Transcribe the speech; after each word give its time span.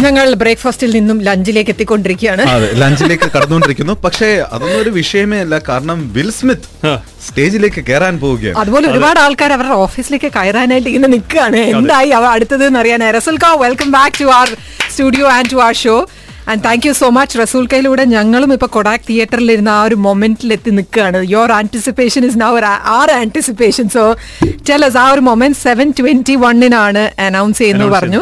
ഞങ്ങൾ 0.00 0.34
ബ്രേക്ക്ഫാസ്റ്റിൽ 0.34 0.90
നിന്നും 0.90 1.22
ലഞ്ചിലേക്ക് 1.22 1.70
എത്തിക്കൊണ്ടിരിക്കുകയാണ്. 1.70 2.42
അതെ 2.42 2.68
ലഞ്ചിലേക്ക് 2.74 3.28
കടന്നുകൊണ്ടിരിക്കുന്നു. 3.34 3.92
പക്ഷേ 4.04 4.28
അതൊന്നും 4.52 4.80
ഒരു 4.80 4.90
വിഷയമേ 4.90 5.38
അല്ല. 5.40 5.58
കാരണം 5.68 6.12
വിൽ 6.12 6.30
സ്മിത്ത് 6.30 6.68
സ്റ്റേജിലേക്ക് 7.26 7.86
കയറാൻ 7.88 8.18
പോവുകയാണ്. 8.18 8.58
അതുപോലെ 8.58 8.88
ഒരുപാട് 8.88 9.18
ആൾക്കാർ 9.18 9.52
അവരുടെ 9.52 9.74
ഓഫീസിലേക്ക് 9.74 10.30
കയറാനായിട്ട് 10.38 10.88
ഇങ്ങനെ 10.88 11.08
നിൽക്കുകയാണ്. 11.08 11.56
എന്തായി 11.56 12.08
അവ 12.08 12.24
അടുത്തത് 12.24 12.66
എന്ന് 12.66 12.78
അറിയാൻ 12.78 13.02
കാ 13.44 13.54
welcome 13.54 13.90
back 13.90 14.20
to 14.20 14.24
our 14.24 14.56
studio 14.90 15.26
and 15.28 15.50
to 15.52 15.56
our 15.56 15.74
show 15.74 16.06
and 16.50 16.62
thank 16.66 16.84
you 16.86 16.92
so 17.00 17.08
much 17.16 17.36
റസൂൽക്കയിലൂടെ 17.42 18.04
ഞങ്ങളും 18.14 18.50
ഇപ്പൊ 18.56 18.68
കൊടാക് 18.76 19.04
തിയേറ്ററിൽ 19.08 19.50
ഇരുന്ന 19.54 19.70
ആ 19.78 19.82
ഒരു 19.88 19.96
മൊമെന്റിൽ 20.06 20.52
എത്തി 20.56 20.70
നിൽക്കുകയാണ് 20.78 21.18
your 21.32 21.52
anticipation 21.58 22.24
is 22.28 22.38
now our 22.44 22.64
our 22.98 23.10
anticipation 23.20 23.86
so 23.96 24.04
tell us 24.70 24.98
ആ 25.02 25.06
ഒരു 25.14 25.22
മൊമെന്റ് 25.28 25.60
സെവൻ 25.66 25.88
ട്വന്റി 25.98 26.34
വണ്ണിനാണ് 26.44 27.04
അനൗൺസ് 27.26 27.60
ചെയ്യുന്നത് 27.64 27.92
പറഞ്ഞു. 27.96 28.20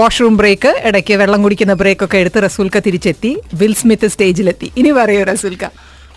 വാഷ്റൂം 0.00 0.36
ബ്രേക്ക് 0.40 0.72
ഇടയ്ക്ക് 0.90 1.16
വെള്ളം 1.22 1.40
കുടിക്കുന്ന 1.46 1.76
ബ്രേക്ക് 1.82 2.04
ഒക്കെ 2.08 2.18
എടുത്ത് 2.24 2.42
റസൂൽക്ക 2.48 2.78
തിരിച്ചെത്തി. 2.88 3.32
വിൽ 3.62 3.74
സ്മിത്ത് 3.82 4.10
സ്റ്റേജിലെത്തി. 4.14 4.70
ഇനി 4.82 4.92
പറയൂ 5.00 5.22
റസൂൽക്ക. 5.32 5.64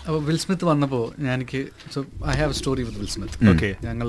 അപ്പോൾ 0.08 0.20
വിൽ 0.26 0.36
സ്മിത്ത് 0.42 0.64
വന്നപ്പോൾ 0.72 1.04
എനിക്ക് 1.36 1.60
so 1.94 2.00
I 2.32 2.36
have 2.42 2.52
story 2.60 2.82
with 2.88 3.00
Will 3.04 3.10
Smith 3.14 3.48
Okay. 3.54 3.72
ഞങ്ങൾ 3.88 4.08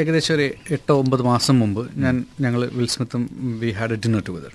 ഏകദേശം 0.00 0.32
ഒരു 0.34 0.46
എട്ടോ 0.74 0.94
ഒമ്പത് 1.02 1.22
മാസം 1.28 1.54
മുമ്പ് 1.62 1.80
ഞാൻ 2.02 2.14
ഞങ്ങൾ 2.44 2.60
വിൽസ്മിത്തും 2.78 3.22
we 3.60 3.70
had 3.78 3.94
a 3.96 3.98
dinner 4.04 4.22
together. 4.28 4.52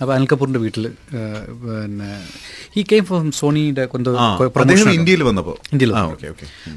അപ്പോൾ 0.00 0.12
അനിൽ 0.14 0.26
കപൂറിന്റെ 0.32 0.60
വീട്ടിൽ 0.64 0.84
പിന്നെ 1.62 2.10
ഈ 2.78 2.82
കെയിം 2.90 3.04
ഫ്രം 3.10 3.28
സോണിയുടെ 3.40 3.84
ഇന്ത്യയിൽ 4.98 5.22
വന്നപ്പോൾ 5.28 5.56
ഇന്ത്യയിൽ. 5.74 5.92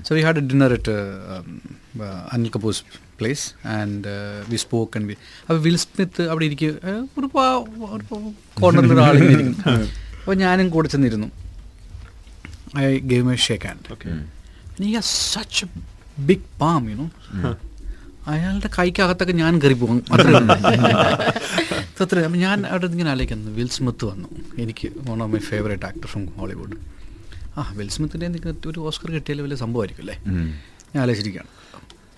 So 0.07 0.11
we 0.17 0.23
had 0.27 0.41
a 0.43 0.45
dinner 0.51 0.73
at 0.77 0.95
Anil 2.35 2.51
Kapoor's 2.55 2.83
place 3.19 3.45
and 3.77 4.13
we 4.51 4.59
spoke 4.65 4.93
and 4.99 5.07
we 5.11 5.17
അപ്പോൾ 5.47 5.61
വിൽ 5.65 5.77
സ്മിത്ത് 5.85 6.23
അവിടെ 6.31 6.45
ഇരിക്കുക 6.51 6.95
ഒരു 7.17 7.27
കോർണറിൽ 8.61 9.01
അപ്പോൾ 10.21 10.37
ഞാനും 10.45 10.69
കൂടെ 10.75 10.87
ചെന്നിരുന്നു. 10.93 11.27
I 12.85 12.87
gave 13.11 13.27
a 13.33 13.37
shake 13.49 13.67
hand 13.71 14.23
And 14.77 14.95
he 16.19 16.35
palm 16.61 16.89
you know 16.89 17.05
big 17.05 17.11
palm, 17.11 17.35
you 17.35 17.45
know. 17.45 17.55
അയാളുടെ 18.27 18.69
കൈക്കകത്തൊക്കെ 18.79 19.33
ഞാൻ 19.33 19.61
കയറി 19.61 19.73
പോകും. 19.73 19.97
അത്ര 22.01 22.19
അപ്പം 22.25 22.39
ഞാൻ 22.39 22.67
അവിടെ 22.67 22.85
ഇങ്ങനെ 22.85 23.09
ആലോചിക്കുന്നു 23.11 23.51
വിൽ 23.51 23.69
സ്മിത്ത് 23.69 24.05
വന്നു. 24.05 24.29
എനിക്ക് 24.57 24.87
one 25.09 25.23
of 25.23 25.31
my 25.33 25.39
favourite 25.39 25.85
actor 25.85 26.07
from 26.07 26.25
Hollywood 26.25 26.77
ആ 27.57 27.73
വിൽ 27.75 27.89
സ്മിത്തിന്റെ 27.89 28.25
എനിക്ക് 28.25 28.67
ഒരു 28.67 28.79
ഓസ്കർ 28.79 29.11
കിട്ടിയാൽ 29.11 29.41
വലിയ 29.41 29.55
സംഭവമായിരിക്കും 29.55 30.03
അല്ലേ. 30.03 30.15
ഞാൻ 30.95 31.01
ആലോചിച്ചിരിക്കുകയാണ്. 31.01 31.49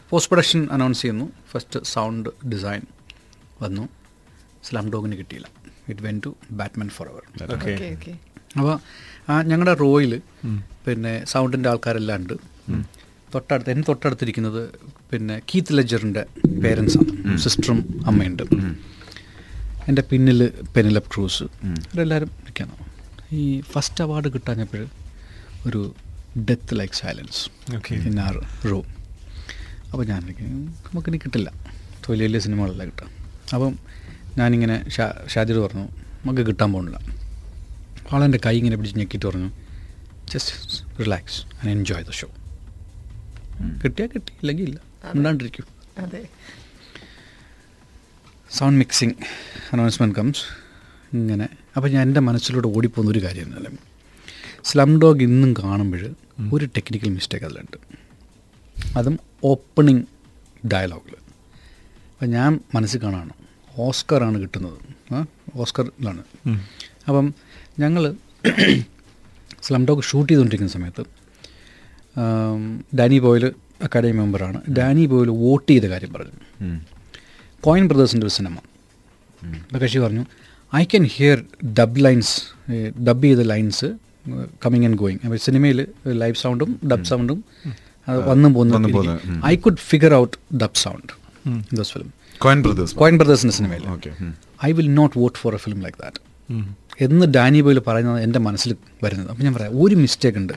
പോസ്റ്റ് 0.09 0.30
പ്രൊഡക്ഷൻ 0.32 0.67
അനൗൺസ് 0.72 1.02
ചെയ്യുന്നു. 1.02 1.32
ഫസ്റ്റ് 1.52 1.80
സൗണ്ട് 1.84 2.30
ഡിസൈൻ 2.48 2.82
വന്നു. 3.61 3.89
സ്ലം 4.64 4.92
ഡോഗിന് 4.92 5.16
കിട്ടിയില്ല. 5.17 5.48
It 5.89 6.02
went 6.02 6.22
to 6.26 6.36
Batman 6.52 6.89
for 6.89 7.08
അവർ 7.08 7.23
അപ്പോൾ 8.59 8.76
ഞങ്ങളുടെ 9.42 9.73
റോയിൽ 9.73 10.22
പിന്നെ 10.86 11.26
സൗണ്ടിന്റെ 11.26 11.70
ആൾക്കാരെല്ലാം 11.70 12.17
ഉണ്ട്. 12.22 12.34
തൊട്ടടുത്ത് 13.33 13.70
എന്നെ 13.73 13.83
തൊട്ടടുത്തിരിക്കുന്നത് 13.89 14.61
പിന്നെ 15.11 15.36
കീത്ത് 15.50 15.78
ലെജറിന്റെ 15.78 16.23
പേരൻസാണ് 16.64 17.38
സിസ്റ്ററും 17.44 17.80
അമ്മയുണ്ട്. 18.09 18.44
എന്റെ 19.89 20.03
പിന്നിൽ 20.11 20.39
പെനിലപ് 20.75 21.09
ക്രൂസ് 21.14 21.44
അവരെല്ലാവരും 21.44 22.31
ഇരിക്കാൻ 22.44 22.70
ഈ 23.39 23.44
ഫസ്റ്റ് 23.73 24.03
അവാർഡ് 24.05 24.30
കിട്ടാഞ്ഞപ്പോൾ 24.33 24.83
ഒരു 25.67 25.81
death 26.50 26.80
like 26.80 26.94
silence. 27.02 27.42
In 28.09 28.17
our 28.28 28.36
row 28.72 28.80
അപ്പോൾ 29.92 30.05
ഞാൻ 30.11 30.22
നമുക്കിനി 30.88 31.20
കിട്ടില്ല. 31.25 31.50
വലിയ 32.09 32.25
വലിയ 32.28 32.39
സിനിമകളല്ല 32.45 32.83
കിട്ടാം. 32.89 33.09
അപ്പം 33.53 33.73
ഞാനിങ്ങനെ 34.38 34.75
ഷാ 34.95 35.05
ഷാജിർ 35.33 35.58
പറഞ്ഞു 35.64 35.86
നമുക്ക് 36.25 36.44
കിട്ടാൻ 36.50 36.70
പോകുന്നില്ല 36.73 37.00
ആളെന്റെ 38.16 38.39
കൈ 38.45 38.53
ഇങ്ങനെ 38.58 38.75
പിടിച്ച് 38.80 38.98
ഞെക്കിയിട്ട് 39.00 39.28
പറഞ്ഞു 39.30 39.50
just 40.33 40.53
relax 41.02 41.39
and 41.59 41.72
enjoy 41.78 42.05
the 42.09 42.14
show 42.20 42.28
കിട്ടിയാൽ 43.84 44.10
കിട്ടി 44.16 44.32
ഇല്ലെങ്കിൽ 44.34 44.66
ഇല്ല. 44.70 44.80
ഉണ്ടാണ്ടിരിക്കും 45.16 45.66
അതെ. 45.98 46.22
സൗണ്ട് 48.52 48.80
മിക്സിങ് 48.80 49.16
അനൗൺസ്മെന്റ് 49.73 50.16
കംസ് 50.16 50.44
ഇങ്ങനെ. 51.14 51.48
അപ്പോൾ 51.76 51.90
ഞാൻ 51.90 52.02
എന്റെ 52.08 52.20
മനസ്സിലൂടെ 52.20 52.68
ഓടിപ്പോകുന്ന 52.68 53.12
ഒരു 53.12 53.22
കാര്യം 53.23 53.45
എന്നാലും 53.45 53.76
സ്ലം 54.64 55.02
ഡോഗ് 55.02 55.22
ഇന്നും 55.22 55.54
കാണുമ്പോൾ 55.54 56.04
ഒരു 56.56 56.66
ടെക്നിക്കൽ 56.66 57.10
മിസ്റ്റേക്ക് 57.10 57.45
അതിലുണ്ട്. 57.45 57.78
അതും 58.98 59.20
ഓപ്പണിങ് 59.44 60.04
ഡയലോഗിൽ 60.74 61.16
അപ്പം 62.14 62.30
ഞാൻ 62.30 62.60
മനസ്സിൽ 62.76 63.00
കാണാണ് 63.04 63.34
ഓസ്കറാണ് 63.78 64.38
കിട്ടുന്നത്. 64.42 64.80
ഓസ്കറിലാണ് 65.56 66.24
അപ്പം 67.08 67.34
ഞങ്ങൾ 67.80 68.04
സ്ലം 69.62 69.86
ഡോഗ് 69.86 70.04
ഷൂട്ട് 70.04 70.30
ചെയ്തുകൊണ്ടിരിക്കുന്ന 70.30 70.74
സമയത്ത് 70.74 71.04
ഡാനി 73.00 73.17
ബോയിൽ 73.26 73.45
അക്കാഡമി 73.86 74.16
മെമ്പറാണ്. 74.20 74.60
ഡാനി 74.78 75.05
ബോയിൽ 75.11 75.30
വോട്ട് 75.44 75.70
ചെയ്ത 75.72 75.86
കാര്യം 75.94 76.11
പറഞ്ഞു. 76.16 76.36
കോയിൻ 77.67 77.86
ബ്രദേഴ്സിന്റെ 77.89 78.26
ഒരു 78.28 78.33
സിനിമ. 78.38 78.55
അപ്പോൾ 79.64 79.80
കക്ഷി 79.83 80.00
പറഞ്ഞു 80.05 80.23
I 80.82 80.83
can 80.92 81.06
hear 81.16 81.38
dub 81.80 82.00
lines 82.06 82.33
dub 83.08 83.26
ചെയ്ത 83.27 83.44
ലൈൻസ് 83.54 83.89
കമ്മിങ് 84.64 84.86
ആൻഡ് 84.88 85.00
ഗോയിങ് 85.02 85.22
അപ്പോൾ 85.26 85.39
സിനിമയിൽ 85.48 85.80
ലൈവ് 86.23 86.38
സൗണ്ടും 86.45 86.72
ഡബ് 86.92 87.08
സൗണ്ടും 87.11 87.39
വന്നും 88.30 88.52
പോകുന്നു. 88.54 89.16
I 89.52 89.54
could 89.66 89.82
figure 89.92 90.14
out 90.22 90.38
dub 90.64 90.80
sound 90.86 91.11
those 91.80 91.92
film 91.95 92.10
Coen 92.45 92.60
brothers 92.66 92.95
Coen 93.04 93.16
ബ്രദേഴ്സിന്റെ 93.22 93.56
സിനിമയിൽ 93.60 93.83
I 94.70 94.72
will 94.80 94.89
not 95.02 95.16
vote 95.22 95.38
for 95.44 95.54
a 95.60 95.61
film 95.66 95.80
like 95.86 95.98
that 96.04 96.20
എന്ന് 97.06 97.26
Danny 97.38 97.60
Boyle 97.66 97.80
പറയുന്നത് 97.88 98.20
എന്റെ 98.26 98.39
മനസ്സിൽ 98.48 98.72
വരുന്നത്. 99.06 99.30
അപ്പം 99.32 99.44
ഞാൻ 99.48 99.54
പറയാം 99.58 99.73
ഒരു 99.83 99.95
മിസ്റ്റേക്ക് 100.04 100.39
ഉണ്ട്. 100.44 100.56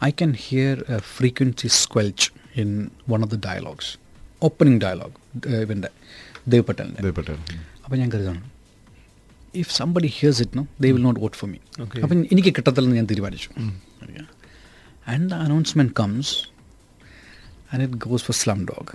I 0.00 0.10
can 0.20 0.32
hear 0.46 0.72
a 0.88 1.00
frequency 1.16 1.68
squelch 1.82 2.22
in 2.62 2.70
one 3.14 3.22
of 3.26 3.30
the 3.34 3.40
dialogues. 3.48 3.86
Opening 4.42 4.80
dialogue 4.84 5.14
ഇവന്റെ 5.64 5.88
ദേവ് 6.52 6.64
പട്ടേലിന്റെ 6.68 7.12
പട്ടേൽ 7.18 7.38
അപ്പം 7.84 7.96
ഞാൻ 8.00 8.08
കരുതാണ് 8.14 8.42
if 9.62 9.72
somebody 9.80 10.08
hears 10.16 10.40
it 10.44 10.56
no 10.58 10.64
they 10.82 10.88
will 10.96 11.04
not 11.06 11.20
vote 11.24 11.36
for 11.40 11.48
me. 11.52 11.58
അപ്പം 12.04 12.16
എനിക്ക് 12.34 12.50
കിട്ടത്തില്ലെന്ന് 12.56 12.96
ഞാൻ 13.00 13.08
തീരുമാനിച്ചു. 13.12 13.50
And 15.12 15.26
the 15.32 15.40
announcement 15.46 15.94
comes 16.00 16.34
and 17.72 17.82
it 17.86 17.98
goes 18.06 18.24
for 18.28 18.36
Slumdog 18.70 18.92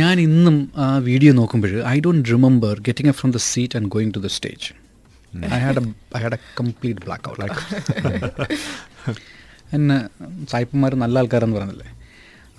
ഞാൻ 0.00 0.16
ഇന്നും 0.26 0.56
ആ 0.84 0.86
വീഡിയോ 1.08 1.32
നോക്കുമ്പോൾ 1.40 1.74
I 1.94 1.96
don't 2.06 2.30
remember 2.34 2.74
getting 2.88 3.10
a 3.12 3.16
from 3.20 3.30
the 3.36 3.40
seat 3.52 3.76
and 3.78 3.90
going 3.96 4.14
to 4.16 4.22
the 4.26 4.30
stage 4.36 4.68
I 5.56 5.58
had 5.64 5.82
I 6.18 6.20
had 6.24 6.36
a 6.38 6.40
complete 6.60 7.00
blackout 7.30 7.42
എന്നെ 9.76 9.98
സായിപ്പന്മാർ 10.52 10.92
നല്ല 11.02 11.18
ആൾക്കാരെന്ന് 11.20 11.56
പറഞ്ഞില്ലേ? 11.58 11.88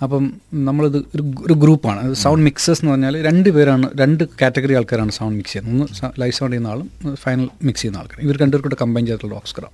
അപ്പം 0.04 0.24
നമ്മളിത് 0.68 0.96
ഒരു 1.14 1.22
ഒരു 1.46 1.54
ഗ്രൂപ്പാണ്. 1.62 2.00
സൗണ്ട് 2.22 2.44
മിക്സേഴ്സ് 2.46 2.80
എന്ന് 2.82 2.92
പറഞ്ഞാൽ 2.92 3.14
രണ്ട് 3.26 3.48
പേരാണ് 3.56 3.86
രണ്ട് 4.00 4.22
കാറ്റഗറി 4.40 4.74
ആൾക്കാരാണ് 4.78 5.12
സൗണ്ട് 5.18 5.36
മിക്സ് 5.40 5.52
ചെയ്യുന്നത്. 5.52 5.74
ഒന്ന് 5.74 6.10
ലൈവ് 6.22 6.34
സൗണ്ട് 6.38 6.52
ചെയ്യുന്ന 6.54 6.72
ആളും 6.74 6.88
ഫൈനൽ 7.24 7.46
മിക്സ് 7.68 7.82
ചെയ്യുന്ന 7.82 8.00
ആൾക്കാർ 8.02 8.18
ഇവർ 8.26 8.36
രണ്ടുപേർക്കൂടെ 8.42 8.78
കമ്പൈൻ 8.82 9.04
ചെയ്തിട്ടുള്ള 9.06 9.36
ഓക്സ്ക്രാം 9.42 9.72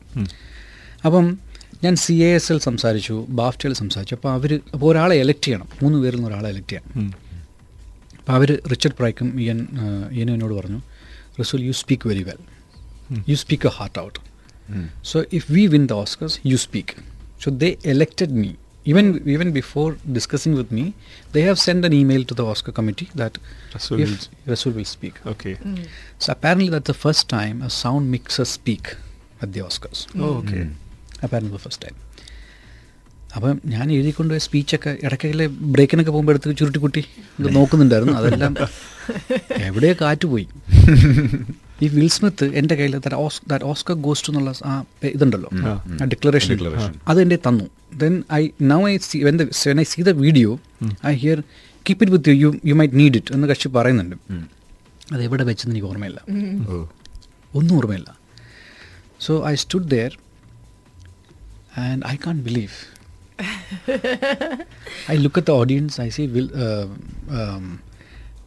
അപ്പം 1.06 1.26
ഞാൻ 1.84 1.94
സി 2.04 2.14
എ 2.28 2.30
എസ് 2.38 2.52
എൽ 2.52 2.58
സംസാരിച്ചു 2.68 3.26
ബാഫ്റ്റയിൽ 3.40 3.74
സംസാരിച്ചു. 3.82 4.14
അപ്പോൾ 4.14 4.32
അവർ 4.32 4.50
അപ്പോൾ 4.74 4.86
ഒരാളെ 4.92 5.14
എലക്ട് 5.24 5.44
ചെയ്യണം. 5.46 5.68
മൂന്ന് 5.82 5.98
പേരിൽ 6.02 6.16
നിന്ന് 6.16 6.30
ഒരാളെ 6.30 6.48
എലക്ട് 6.54 6.70
ചെയ്യണം 6.72 7.14
അപ്പോൾ 8.20 8.32
അവർ 8.38 8.50
റിച്ചർഡ് 8.72 8.96
പ്രൈക്കും 9.00 9.28
ഇയൻ 9.44 9.60
ഇയനും 10.16 10.32
എന്നോട് 10.34 10.54
പറഞ്ഞു 10.60 10.80
Resul 11.40 11.62
you 11.68 11.72
speak 11.82 12.08
very 12.08 12.22
well 12.22 12.40
you 13.30 13.36
your 13.64 13.72
heart 13.72 13.96
out. 13.98 14.18
Mm. 14.72 14.88
So 15.02 15.24
if 15.30 15.48
we 15.50 15.68
win 15.68 15.86
the 15.86 15.96
Oscars, 15.96 16.38
you 16.42 16.58
speak. 16.58 16.96
So 17.38 17.50
they 17.62 17.72
elected 17.84 18.32
me. 18.42 18.50
even 18.84 19.06
even 19.26 19.52
before 19.52 19.96
discussing 20.12 20.54
with 20.54 20.70
me 20.72 20.94
they 21.32 21.42
have 21.42 21.58
sent 21.58 21.84
an 21.84 21.92
email 21.92 22.24
to 22.24 22.34
the 22.34 22.44
oscar 22.44 22.72
committee 22.72 23.08
that 23.14 23.38
Rasul, 23.74 24.00
if 24.00 24.08
will- 24.10 24.28
Rasul 24.46 24.72
will 24.72 24.84
speak 24.84 25.14
Okay. 25.26 25.54
Mm. 25.54 25.86
so 26.18 26.32
apparently 26.32 26.68
that's 26.68 26.86
the 26.86 26.94
first 26.94 27.28
time 27.28 27.62
a 27.62 27.70
sound 27.70 28.10
mixer 28.10 28.44
speak 28.44 28.96
at 29.42 29.52
the 29.52 29.60
oscars 29.60 30.06
Oh, 30.18 30.32
okay. 30.40 30.62
apparently 31.22 31.52
the 31.52 31.64
first 31.68 31.82
time 31.86 31.98
അപ്പം 33.36 33.60
ഞാൻ 33.64 33.92
എഴുതിക്കൊണ്ട് 33.92 34.38
സ്പീച്ചൊക്കെ 34.38 34.98
ഇടയ്ക്കൊക്കെ 35.02 35.46
ബ്രേക്കിനൊക്കെ 35.46 36.10
പോകുമ്പോൾ 36.10 36.32
എടുത്ത് 36.32 36.56
ചുരുട്ടിക്കുട്ടി 36.56 37.06
ഇത് 37.40 37.54
നോക്കുന്നുണ്ടായിരുന്നു 37.54 38.12
അതെല്ലാം 38.12 38.56
എവിടെയോ 39.68 39.94
കാറ്റ് 40.00 40.26
പോയി 40.26 40.46
ഈ 41.82 41.88
വിൽ 41.88 42.08
സ്മിത്ത് 42.08 42.46
എന്റെ 42.54 42.74
കയ്യിൽ 42.74 42.94
ദാറ്റ് 42.98 43.64
ഓസ്കർ 43.64 43.94
ഗോസ്റ്റ് 43.94 44.30
എന്നുള്ള 44.32 44.52
ആ 44.64 44.84
ഇതുണ്ടല്ലോ. 45.04 45.50
ആ. 45.54 45.72
Declaration 46.04 46.58
Declaration. 46.58 46.94
അത് 47.08 47.20
എന്റെ 47.20 47.36
തന്നു. 47.36 47.66
Then 47.94 48.22
I 48.32 48.48
now 48.62 48.88
I 48.88 48.96
see 48.96 49.18
when 49.18 49.36
when 49.66 49.80
I 49.80 49.82
see 49.82 50.02
the 50.02 50.10
video 50.10 50.60
I 51.06 51.14
hear 51.14 51.40
keep 51.88 52.04
it 52.04 52.12
with 52.12 52.28
you 52.28 52.60
you 52.64 52.74
might 52.74 52.94
need 52.94 53.16
it 53.16 53.34
എന്ന് 53.34 53.48
കക്ഷി 53.48 53.68
പറയുന്നുണ്ട്. 53.68 54.16
അത് 55.12 55.22
എവിടെ 55.22 55.44
വെച്ചെന്ന് 55.44 55.74
എനിക്ക് 55.74 55.88
ഓർമ്മയില്ല. 55.88 56.20
ഒന്നും 57.54 57.76
ഓർമ്മയില്ല. 57.76 58.18
So 59.20 59.46
I 59.46 59.54
stood 59.54 59.88
there 59.88 60.18
and 61.78 62.02
I 62.06 62.16
can't 62.26 62.42
believe 62.42 62.76
I 65.10 65.16
look 65.16 65.38
at 65.38 65.46
the 65.46 65.50
audience 65.50 66.00
I 66.00 66.08
see 66.08 66.22
Will 66.22 66.50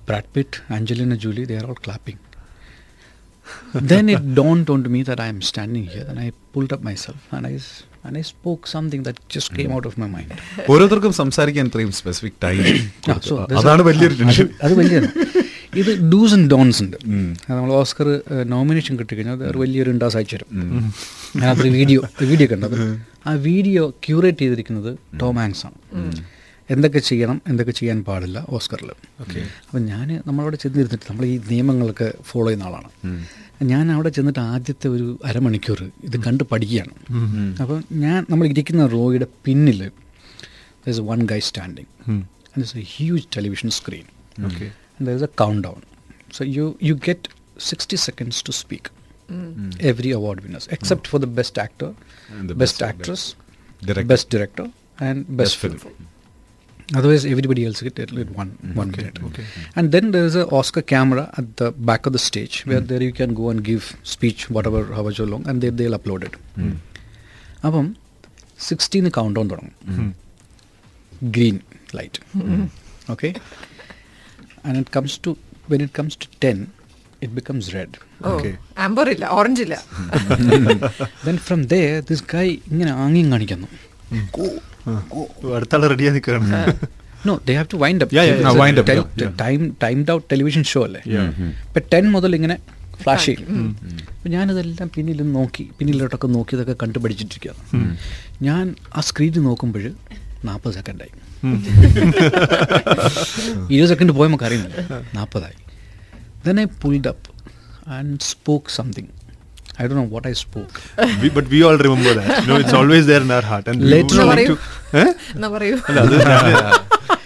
Brad 0.09 0.25
Pitt, 0.37 0.53
Angelina 0.75 1.15
Jolie, 1.23 1.45
they 1.49 1.57
are 1.59 1.67
all 1.67 1.77
clapping. 1.87 2.17
Then 3.83 4.09
it 4.09 4.21
dawned 4.35 4.69
on 4.69 4.83
me 4.89 5.01
that 5.03 5.19
I 5.19 5.27
am 5.27 5.41
standing 5.43 5.85
here, 5.85 6.05
and 6.09 6.19
I 6.19 6.29
pulled 6.53 6.71
up 6.71 6.83
myself 6.83 7.21
and 7.31 7.45
I 7.45 7.55
and 8.03 8.17
I 8.17 8.23
spoke 8.23 8.63
something 8.67 9.01
that 9.03 9.17
just 9.29 9.49
came 9.53 9.71
out 9.71 9.85
of 9.85 9.95
my 9.97 10.09
mind. 10.09 10.29
ഓരോരുത്തർക്കും 10.71 11.13
സംസാരിക്കാൻ 11.19 11.65
ഇത്രയും 11.69 11.91
specific 11.99 12.37
time 12.45 12.59
അതാണ് 13.59 13.83
വലിയൊരു 13.89 14.17
tension 14.21 14.49
അത് 14.65 14.75
വലിയ 14.81 14.99
ഇത് 15.81 15.91
dos 16.09 16.33
and 16.35 16.49
don'ts 16.51 16.79
ഉണ്ട്. 16.83 16.97
നമ്മൾ 17.49 17.71
ഓസ്കർ 17.77 18.07
നോമിനേഷൻ 18.51 18.93
കിട്ടിക്കഴിഞ്ഞാൽ 18.99 19.39
അത് 19.47 19.57
വലിയൊരു 19.61 19.91
ഉണ്ടാസ് 19.95 20.17
അയച്ചു 20.19 20.35
തരും 20.35 20.49
അതിനകത്തൊരു 21.31 21.71
വീഡിയോ 21.79 22.01
വീഡിയോ 22.31 22.47
കണ്ടത്. 22.53 22.75
ആ 23.25 23.33
വീഡിയോ 23.47 23.83
ക്യൂറേറ്റ് 24.05 24.41
ചെയ്തിരിക്കുന്നത് 24.43 24.91
ടോം 25.21 25.37
ഹാങ്സ് 25.41 25.63
ആണ് 25.67 25.77
എന്തൊക്കെ 26.69 26.99
ചെയ്യണം 26.99 27.41
എന്തൊക്കെ 27.47 27.71
ചെയ്യാൻ 27.71 28.03
പാടില്ല 28.03 28.45
ഓസ്കറിൽ 28.49 28.89
അപ്പം 29.65 29.81
ഞാൻ 29.85 30.21
നമ്മളവിടെ 30.27 30.55
ചെന്നിരുന്നിട്ട് 30.55 31.05
നമ്മൾ 31.09 31.25
ഈ 31.25 31.37
നിയമങ്ങളൊക്കെ 31.49 32.13
ഫോളോ 32.23 32.47
ചെയ്യുന്ന 32.47 32.63
ആളാണ് 32.63 32.91
ഞാൻ 33.63 33.91
അവിടെ 33.91 34.09
ചെന്നിട്ട് 34.09 34.39
ആദ്യത്തെ 34.39 34.87
ഒരു 34.87 35.19
അരമണിക്കൂർ 35.25 35.81
ഇത് 36.03 36.17
കണ്ട് 36.19 36.43
പഠിക്കുകയാണ് 36.43 36.93
അപ്പം 37.63 37.83
ഞാൻ 37.91 38.25
നമ്മൾ 38.29 38.47
ഇരിക്കുന്ന 38.47 38.85
റോയുടെ 38.87 39.27
പിന്നിൽ 39.45 39.81
one 41.11 41.21
guy 41.25 41.39
standing 41.39 41.91
and 42.55 42.63
there's 42.63 42.75
a 42.75 42.85
huge 42.97 43.29
television 43.29 43.71
screen. 43.71 44.07
Okay. 44.39 44.71
And 44.97 45.07
there's 45.07 45.21
a 45.21 45.27
countdown. 45.27 45.83
So 46.31 46.43
you 46.43 46.77
you 46.79 46.95
get 46.95 47.27
60 47.59 47.97
seconds 47.97 48.41
to 48.43 48.51
speak. 48.53 48.89
Every 49.81 50.11
award 50.11 50.41
winners, 50.41 50.67
except 50.67 51.07
for 51.07 51.19
the 51.19 51.27
best 51.27 51.57
actor, 51.57 51.95
And 52.29 52.49
the 52.49 52.55
best, 52.55 52.79
best 52.79 52.83
actress, 52.83 53.35
Director. 53.81 54.07
best 54.07 54.29
director, 54.29 54.65
and 54.99 55.37
best, 55.39 55.55
film. 55.57 55.79
Otherwise, 56.89 57.25
everybody 57.25 57.65
else 57.65 57.81
get 57.81 57.99
at 57.99 58.11
least 58.11 58.31
one 58.31 58.49
one 58.75 58.89
minute. 58.91 59.17
okay. 59.23 59.45
And 59.75 59.91
then 59.91 60.11
there 60.11 60.25
is 60.25 60.35
a 60.35 60.45
Oscar 60.51 60.83
camera 60.83 61.23
at 61.37 61.57
the 61.57 61.71
back 61.89 62.05
of 62.05 62.13
the 62.13 62.19
stage 62.19 62.55
where 62.63 62.81
mm. 62.81 62.87
there 62.89 63.01
you 63.01 63.13
can 63.13 63.33
go 63.33 63.45
and 63.49 63.63
give 63.63 63.83
speech, 64.05 64.49
whatever, 64.49 64.81
however 64.97 65.25
long, 65.25 65.43
and 65.49 65.61
they 65.61 65.71
they'll 65.79 65.97
upload 65.99 66.23
it. 66.29 66.35
അപ്പം 67.67 67.85
സിക്സ്റ്റീന്ന് 68.59 69.11
count 69.17 69.35
down 69.37 69.47
തുടങ്ങും 69.51 70.09
green 71.35 71.57
light 71.97 72.19
okay 73.13 73.29
and 74.65 74.77
it 74.81 74.91
comes 74.97 75.17
to 75.27 75.31
when 75.71 75.81
it 75.85 75.95
comes 75.99 76.17
to 76.23 76.27
ten 76.45 76.59
it 77.21 77.33
becomes 77.39 77.69
red 77.77 77.95
Okay. 78.31 78.51
Amber 78.83 79.07
ഇല്ല 79.13 79.25
orange 79.37 79.61
ഇല്ല 79.65 79.75
then 81.25 81.37
from 81.47 81.61
the 81.73 81.79
this 82.09 82.23
guy 82.33 82.45
ഇങ്ങനെ 82.71 82.91
ആംഗ്യം 83.05 83.27
കാണിക്കുന്നു 83.33 83.67
അടുത്താൾ 85.55 85.87
റെഡിയായി 85.93 86.13
നിൽക്കുകയാണ് 86.17 86.75
no 87.27 87.39
they 87.47 87.53
have 87.53 87.67
to 87.73 87.77
wind 87.83 88.03
up. 88.03 88.15
Time 89.43 89.75
timed 89.83 90.11
out 90.11 90.25
television 90.31 90.63
show 90.71 90.83
അല്ലേ? 90.83 91.01
ഇപ്പം 91.67 91.81
ടെൻ 91.93 92.11
മുതൽ 92.11 92.35
ഇങ്ങനെ 92.35 92.57
ഫ്ലാഷ് 93.01 93.25
ചെയ്യും. 93.25 93.75
അപ്പം 94.09 94.31
ഞാനിതെല്ലാം 94.31 94.91
പിന്നിൽ 94.95 95.31
നോക്കി 95.37 95.69
പിന്നിലോട്ടൊക്കെ 95.77 96.27
നോക്കി 96.27 96.55
ഇതൊക്കെ 96.55 96.75
കണ്ടുപഠിച്ചിട്ടിരിക്കുകയാണ് 96.83 97.97
ഞാൻ 98.41 98.75
ആ 98.95 99.01
സ്ക്രീനിൽ 99.01 99.43
നോക്കുമ്പോൾ 99.49 99.93
നാൽപ്പത് 100.45 100.73
സെക്കൻഡായി 100.73 101.09
ഇരുപത് 103.73 103.89
സെക്കൻഡ് 103.89 104.13
പോയ 104.17 104.27
നമുക്ക് 104.27 104.45
അറിയുന്നില്ല 104.47 105.01
നാൽപ്പതായി 105.15 105.57
then 106.45 106.61
I 106.61 106.65
pulled 106.81 107.07
up 107.07 107.29
and 107.89 108.21
spoke 108.21 108.69
something 108.69 109.07
I 109.79 109.87
don't 109.87 109.97
know 109.97 110.03
what 110.03 110.25
I 110.25 110.33
spoke. 110.33 110.81
we, 111.21 111.29
but 111.29 111.47
we 111.47 111.63
all 111.63 111.77
remember 111.77 112.13
that. 112.13 112.47
No, 112.47 112.55
it's 112.57 112.73
always 112.73 113.05
there 113.07 113.21
in 113.21 113.31
our 113.31 113.41
heart. 113.41 113.67
And 113.67 113.89
later 113.89 114.21
on, 114.21 114.37
to, 114.37 114.57
eh? 114.93 115.13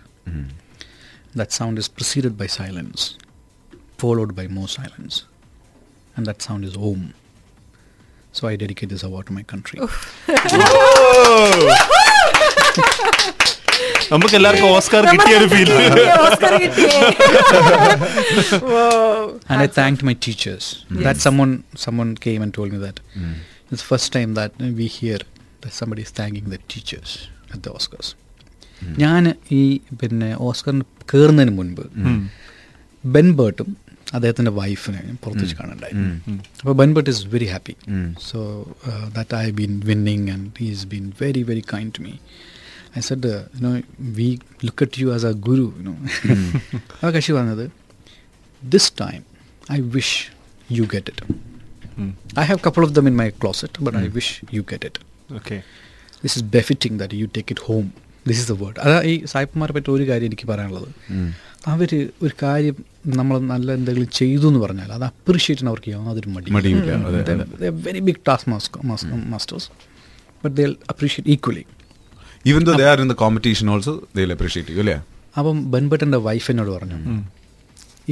That 1.34 1.52
sound 1.52 1.78
is 1.78 1.88
preceded 1.88 2.38
by 2.38 2.46
silence, 2.46 3.16
followed 3.98 4.34
by 4.34 4.46
more 4.48 4.68
silence, 4.68 5.24
and 6.16 6.26
that 6.26 6.42
sound 6.42 6.64
is 6.64 6.76
Om. 6.76 7.14
So 8.32 8.46
I 8.48 8.56
dedicate 8.56 8.88
this 8.90 9.02
award 9.02 9.26
to 9.26 9.32
my 9.32 9.42
country. 9.42 9.80
നമുക്ക് 14.10 14.34
എല്ലാവർക്കും 14.36 14.68
Oscar 14.70 15.04
കിട്ടിയ 15.06 15.36
ഒരു 15.36 15.46
feel 15.48 15.70
Oscar 16.26 16.52
കിട്ടിയേ 16.62 16.98
Wow. 18.62 19.40
and 19.48 19.60
I 19.62 19.66
thanked 19.66 20.02
my 20.02 20.14
teachers. 20.14 20.84
That 20.90 21.16
someone 21.16 21.64
someone 21.74 22.14
came 22.16 22.42
and 22.42 22.52
told 22.54 22.72
me 22.72 22.78
that 22.78 23.00
it's 23.70 23.82
the 23.82 23.88
first 23.88 24.12
time 25.61 25.67
that 25.67 25.67
we 25.67 25.67
hear 25.67 25.67
that 25.67 25.73
somebody 25.73 26.01
is 26.01 26.11
thanking 26.11 26.49
the 26.49 26.59
teachers 26.67 27.11
at 27.51 27.61
the 27.63 27.71
Oscars. 27.71 28.09
ഞാൻ 28.99 29.23
ഈ 29.51 29.61
പിന്നെ 30.01 30.35
ഓസ്കറിന് 30.39 30.85
കയറുന്നതിന് 31.11 31.53
മുൻപ് 31.57 31.81
Ben 33.03 33.27
ബേർട്ടും 33.31 33.69
അദ്ദേഹത്തിന്റെ 34.13 34.51
വൈഫിനെ 34.51 35.01
പുറത്ത് 35.23 35.43
വെച്ച് 35.43 35.55
കാണുന്നുണ്ടായി 35.55 35.95
അപ്പോൾ 36.61 36.73
ബെൻ 36.73 36.93
Bert 36.93 37.09
is 37.09 37.23
very 37.27 37.45
happy 37.45 37.75
so 38.29 38.39
that 39.17 39.35
I 39.35 39.51
been 39.51 39.73
winning 39.79 40.29
and 40.31 40.49
he 40.59 40.65
is 40.65 40.85
been 40.85 41.13
very 41.21 41.43
very 41.43 41.63
kind 41.73 41.93
to 41.97 42.03
me 42.03 42.13
I 42.97 42.99
said 42.99 43.31
you know 43.57 43.73
we 44.19 44.39
look 44.65 44.83
at 44.83 45.01
you 45.01 45.09
as 45.15 45.25
a 45.25 45.33
guru 45.49 45.67
you know 45.79 45.95
ആ 47.03 47.11
കക്ഷി 47.17 47.33
പറഞ്ഞത് 47.33 47.65
this 48.63 48.91
time 49.03 49.21
I 49.71 49.79
wish 49.97 50.17
you 50.69 50.85
get 50.95 51.11
it 51.13 51.25
I 52.39 52.45
have 52.45 52.59
couple 52.59 52.83
of 52.83 52.93
them 52.93 53.07
in 53.07 53.15
my 53.15 53.29
closet 53.43 53.83
but 53.87 53.97
I 53.97 54.07
wish 54.07 54.35
you 54.57 54.63
get 54.73 54.87
it 54.87 55.01
okay 55.39 55.57
this 56.23 56.33
is 56.39 56.45
befitting 56.55 56.97
that 57.01 57.17
you 57.21 57.27
take 57.37 57.51
it 57.55 57.65
home 57.69 57.85
this 58.29 58.39
is 58.41 58.47
the 58.51 58.55
word 58.61 58.79
അതാ 58.85 58.97
ഈ 59.11 59.13
സായിപ്പന്മാരെ 59.33 59.73
പറ്റി 59.77 59.89
ഒരു 59.97 60.05
കാര്യം 60.09 60.27
എനിക്ക് 60.31 60.47
പറയാനുള്ളത്. 60.51 60.89
അവർ 61.73 61.89
ഒരു 62.25 62.33
കാര്യം 62.43 62.75
നമ്മൾ 63.19 63.35
നല്ല 63.53 63.67
എന്തെങ്കിലും 63.79 64.09
ചെയ്തു 64.19 64.45
എന്ന് 64.51 64.61
പറഞ്ഞാൽ 64.65 64.89
അത് 64.97 65.05
അപ്രീഷിയേറ്റ് 65.11 65.61
ചെയ്യാൻ 65.61 65.71
അവർക്ക് 65.73 65.89
യാതൊരു 65.95 66.29
മടി 66.35 66.53
മടിയില്ല, 66.57 66.91
അതെ, 67.09 67.69
very 67.87 68.01
big 68.07 68.21
task 68.29 68.49
masters 69.33 69.69
but 70.43 70.55
they 70.59 70.65
appreciate 70.93 71.31
equally 71.35 71.63
even 72.51 72.63
though 72.69 72.75
they 72.81 72.85
are 72.91 73.01
in 73.05 73.09
the 73.13 73.17
competition 73.23 73.69
also 73.75 73.93
they 74.17 74.25
appreciate 74.37 74.69
ചെയ്യും 74.71 74.83
അല്ലേ? 74.85 74.97
അപ്പം 75.39 75.57
ബൻബട്ടന്റെ 75.73 76.19
വൈഫ് 76.27 76.47
എന്നോട് 76.53 76.71
പറഞ്ഞു. 76.77 76.97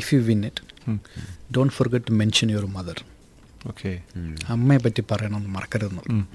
If 0.02 0.10
you 0.16 0.20
win 0.32 0.42
it 0.50 0.64
don't 1.56 1.74
forget 1.78 2.08
to 2.10 2.16
mention 2.22 2.48
your 2.56 2.66
mother 2.78 3.00
okay 3.72 3.92
അമ്മയെ 4.56 4.80
പറ്റി 4.86 5.02
പറയണമെന്ന് 5.12 5.52
മറക്കരുതെന്ന് 5.56 6.02
പറഞ്ഞു. 6.04 6.26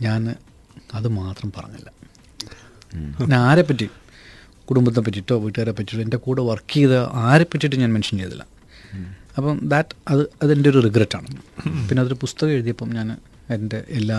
ഞാൻ 0.00 0.22
അത് 0.94 1.08
മാത്രം 1.08 1.52
പറഞ്ഞില്ല. 1.56 1.88
ഞാൻ 3.20 3.40
ആരെ 3.48 3.62
പറ്റി? 3.62 3.88
കുടുംബത്തെ 4.68 5.00
പറ്റിയിട്ടോ 5.00 5.36
വീട്ടുകാരെ 5.44 5.72
പറ്റിയിട്ടോ 5.72 6.02
എന്റെ 6.04 6.16
കൂടെ 6.16 6.42
വർക്ക് 6.42 6.74
ചെയ്ത 6.74 6.94
ആരെ 7.28 7.44
പറ്റിയിട്ട് 7.44 7.76
ഞാൻ 7.76 7.92
മെൻഷൻ 7.92 8.18
ചെയ്തില്ല. 8.18 8.44
അപ്പം 9.36 9.68
ദാറ്റ് 9.68 9.94
അത് 10.08 10.22
അതെന്റെ 10.42 10.70
ഒരു 10.70 10.78
റിഗ്രറ്റാണ് 10.78 11.28
പിന്നെ 11.88 12.00
അതൊരു 12.02 12.14
പുസ്തകം 12.14 12.52
എഴുതിയപ്പം 12.52 12.90
ഞാൻ 12.94 13.08
എന്റെ 13.50 13.84
എല്ലാ 13.88 14.18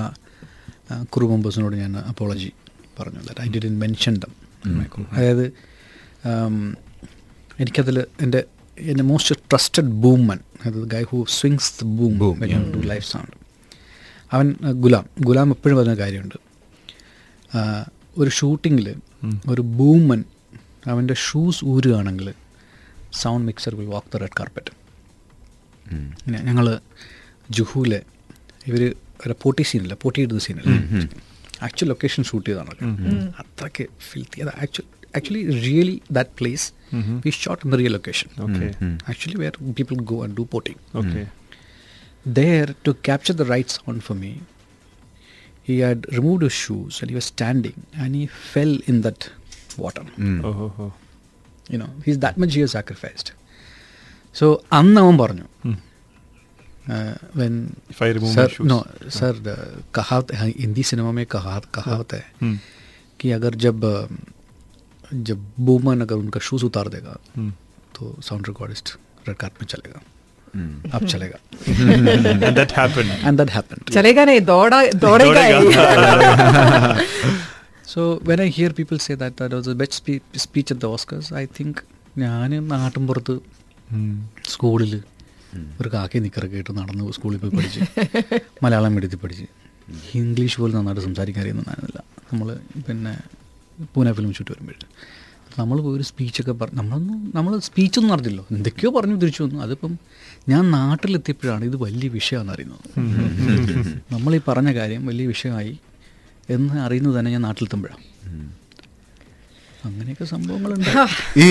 ക്രൂ 1.03 1.27
മെമ്പേഴ്സിനോട് 1.31 1.75
ഞാൻ 1.75 1.97
അപ്പോളജി 1.97 2.51
പറഞ്ഞു. 2.99 3.21
That 3.27 3.41
I 3.41 3.59
didn't 3.65 3.79
mention 3.79 4.15
them 4.15 4.33
അതായത് 5.13 5.45
എനിക്കതിൽ 7.61 8.05
എന്റെ 8.21 8.43
എന്റെ 8.77 9.03
മോസ്റ്റ് 9.03 9.35
ട്രസ്റ്റഡ് 9.35 9.91
ബൂമൻ 10.03 10.39
അതായത് 10.59 10.87
guy 10.87 11.03
who 11.03 11.25
swings 11.29 11.71
the 11.81 11.87
boom 11.99 12.13
Boom, 12.19 12.37
to 12.73 12.81
life 12.87 13.05
sound 13.05 13.35
അവൻ 14.33 14.47
ഗുലാം. 14.83 15.05
ഗുലാം 15.27 15.49
എപ്പോഴും 15.55 15.77
പറഞ്ഞ 15.77 15.95
കാര്യമുണ്ട്. 16.01 16.37
ഒരു 18.21 18.29
ഷൂട്ടിങ്ങിൽ 18.37 18.87
ഒരു 19.49 19.63
ബൂമൻ 19.79 20.21
അവന്റെ 20.91 21.15
shoes 21.25 21.61
ഊരുകയാണെങ്കിൽ 21.71 22.27
sound 23.21 23.45
mixer 23.47 23.73
will 23.79 23.89
walk 23.95 24.09
the 24.13 24.21
red 24.23 24.37
carpet. 24.39 24.71
ഞങ്ങൾ 26.47 26.67
ജുഹുവിലെ 27.57 27.99
ഇവർ 28.67 28.81
ഒരു 29.25 29.35
പോട്ടി 29.41 29.63
സീനില്ല 29.71 29.93
പോട്ടി 30.01 30.19
ഇടുന്ന 30.21 30.41
സീനില്ല 30.47 30.71
ആക്ച്വൽ 31.67 31.87
ലൊക്കേഷൻ 31.87 32.21
ഷൂട്ട് 32.29 32.47
ചെയ്താണല്ലോ 32.49 32.87
അത്രയ്ക്ക് 33.41 33.83
ഫിൽത്തി 34.09 34.39
അത് 34.45 34.51
actual 34.63 34.85
actually 35.17 35.43
really 35.65 35.95
that 36.17 36.31
place 36.39 36.65
we 37.25 37.31
shot 37.43 37.61
in 37.65 37.71
the 37.73 37.77
real 37.81 37.93
location. 37.97 38.29
Actually 39.11 39.37
where 39.41 39.55
people 39.79 39.95
go 40.11 40.17
and 40.23 40.35
do 40.37 40.45
potting. 40.51 40.79
there 42.40 42.68
to 42.84 42.90
capture 43.08 43.36
the 43.40 43.46
right 43.54 43.70
sound 43.76 44.00
for 44.08 44.16
me 44.22 44.32
he 45.68 45.76
had 45.86 46.00
removed 46.18 46.42
his 46.46 46.56
shoes 46.62 46.94
and 47.00 47.10
he 47.12 47.16
was 47.20 47.26
standing 47.34 47.76
and 48.02 48.10
he 48.18 48.24
fell 48.52 48.74
in 48.92 48.96
that 49.06 49.20
water 49.84 50.04
Oh, 50.48 50.52
oh, 50.64 50.70
oh. 50.84 50.92
you 51.72 51.78
know 51.82 51.90
he's 52.06 52.18
that 52.24 52.36
much 52.42 52.54
he 52.58 52.62
has 52.66 52.74
sacrificed 52.78 53.28
so 54.40 54.46
അന്ന് 54.78 55.00
അവൻ 55.04 55.16
പറഞ്ഞു 55.24 55.46
uh, 56.94 57.14
when 57.40 57.54
If 57.92 58.00
I 58.06 58.08
remove 58.16 58.32
sir, 58.38 58.46
my 58.48 58.54
shoes. 58.56 58.68
no 58.72 58.78
sir 59.18 59.32
the 59.48 59.56
कहावत 59.98 60.32
है 60.40 60.48
Hindi 60.64 60.82
cinema 60.90 61.12
में 61.18 61.24
कहावत 61.36 61.66
कहावत 61.78 62.12
है 62.18 62.24
Hmm. 62.42 62.56
कि 63.20 63.30
अगर 63.38 63.54
जब 63.64 63.78
uh, 63.92 64.06
जब 65.28 65.38
बूमन 65.66 66.00
अगर 66.06 66.16
उनका 66.24 66.40
शूज 66.48 66.64
उतार 66.70 66.88
देगा 66.96 67.16
Hmm. 67.38 67.50
तो 67.96 68.02
साउंड 68.28 68.48
रिकॉर्डिस्ट 68.48 68.86
रेड 69.28 69.36
कार्ड 69.42 69.52
में 69.60 69.66
चलेगा 69.74 70.00
अब 70.90 71.02
चलेगा 71.12 71.38
And 72.40 72.54
that 72.54 72.70
happened. 72.72 73.10
and 73.26 73.34
that 73.40 73.50
happened 73.50 73.82
ചലേഗാനെ 73.96 74.36
ദോട 74.50 74.72
ദോടേക്കായി 75.04 75.56
So 77.88 78.00
when 78.20 78.40
I 78.40 78.48
hear 78.48 78.70
people 78.72 78.98
say 78.98 79.14
that 79.16 79.36
that 79.38 79.52
was 79.52 79.66
the 79.66 79.74
best 79.74 79.94
spe- 79.94 80.24
speech 80.36 80.70
at 80.70 80.80
the 80.80 80.88
Oscars, 80.90 81.28
I 81.34 81.46
think 81.58 81.74
ഞാൻ 82.16 82.50
നാട്ടിൻപുറത്ത് 82.72 83.34
Hmm. 83.90 84.14
സ്കൂളിൽ 84.52 84.92
ഒരു 85.80 85.88
കാക്കി 85.88 86.18
നിക്കറൊക്കെ 86.22 86.58
ഇട്ട് 86.62 86.72
നടന്ന് 86.78 87.12
സ്കൂളിൽ 87.16 87.38
പോയി 87.42 87.52
പഠിച്ച് 87.56 87.80
മലയാളം 88.64 88.92
മീഡിയത്തിൽ 88.94 89.20
പഠിച്ച് 89.22 89.46
ഇംഗ്ലീഷ് 90.20 90.56
പോലും 90.60 90.74
നന്നായിട്ട് 90.78 91.04
സംസാരിക്കാൻ 91.04 91.42
അറിയുന്നതായിരുന്നില്ല 91.42 92.00
നമ്മൾ 92.30 92.48
പിന്നെ 92.88 93.12
പൂനെ 93.94 94.12
ഫിലിം 94.18 94.32
ഷൂട്ട് 94.38 94.50
വരുമ്പോഴേ 94.52 94.78
നമ്മൾ 95.59 95.77
ഒരു 95.81 96.03
സ്പീച്ചൊക്കെ 96.03 96.51
പറഞ്ഞു 96.51 96.77
നമ്മളൊന്നും 96.77 97.33
നമ്മൾ 97.35 97.59
സ്പീച്ചൊന്നും 97.59 98.13
അറിഞ്ഞില്ലോ 98.13 98.45
എന്തൊക്കെയോ 98.51 98.91
പറഞ്ഞു 98.91 99.15
തിരിച്ചു 99.15 99.43
വന്നു. 99.43 99.59
അതിപ്പം 99.61 99.93
ഞാൻ 100.49 100.63
നാട്ടിലെത്തിയപ്പോഴാണ് 100.71 101.65
ഇത് 101.65 101.75
വലിയ 101.75 102.09
വിഷയമാണെന്ന് 102.09 102.53
അറിയുന്നത്. 102.53 104.03
നമ്മൾ 104.13 104.35
ഈ 104.35 104.41
പറഞ്ഞ 104.47 104.71
കാര്യം 104.73 105.05
വലിയ 105.05 105.27
വിഷയമായി 105.27 105.73
എന്ന് 106.49 106.73
അറിയുന്നത് 106.85 107.19
തന്നെ 107.19 107.31
ഞാൻ 107.31 107.41
നാട്ടിലെത്തുമ്പോഴാണ്. 107.41 108.05
അങ്ങനെയൊക്കെ 109.85 110.25
സംഭവങ്ങളുണ്ട്. 110.25 110.89
ഈ 111.39 111.45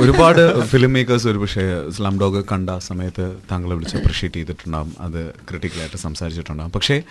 ഒരുപാട് 0.00 0.42
ഫിലിം 0.62 0.92
മേക്കേഴ്സ് 0.92 1.28
ഒരു 1.28 1.38
പക്ഷേ 1.38 1.64
സ്ലം 1.90 2.20
ഡോഗ് 2.20 2.44
കണ്ട 2.52 2.70
സമയത്ത് 2.88 3.24
താങ്കളെ 3.50 3.74
വിളിച്ച് 3.74 3.96
അപ്രിഷ്യേറ്റ് 3.96 4.36
ചെയ്തിട്ടുണ്ടാകും 4.36 4.92
അത് 5.00 5.30
ക്രിട്ടിക്കലായിട്ട് 5.48 5.96
സംസാരിച്ചിട്ടുണ്ടാകും 5.96 6.72
പക്ഷേ 6.72 7.02